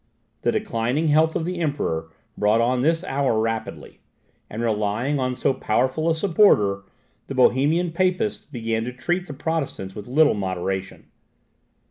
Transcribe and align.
The 0.41 0.51
declining 0.51 1.09
health 1.09 1.35
of 1.35 1.45
the 1.45 1.59
Emperor 1.59 2.09
brought 2.35 2.59
on 2.59 2.81
this 2.81 3.03
hour 3.03 3.39
rapidly; 3.39 3.99
and, 4.49 4.63
relying 4.63 5.19
on 5.19 5.35
so 5.35 5.53
powerful 5.53 6.09
a 6.09 6.15
supporter, 6.15 6.81
the 7.27 7.35
Bohemian 7.35 7.91
Papists 7.91 8.43
began 8.45 8.83
to 8.85 8.93
treat 8.93 9.27
the 9.27 9.33
Protestants 9.35 9.93
with 9.93 10.07
little 10.07 10.33
moderation. 10.33 11.05